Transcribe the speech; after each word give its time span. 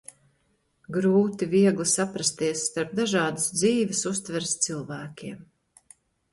Grūti, 0.95 1.47
viegli 1.51 1.85
saprasties, 1.91 2.65
starp 2.71 2.97
dažādas 3.03 3.47
dzīves 3.61 4.03
uztveres 4.15 4.59
cilvēkiem. 4.67 5.49